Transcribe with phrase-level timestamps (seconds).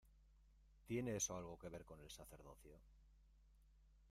[0.87, 2.79] ¿tiene eso algo que ver con el sacerdocio?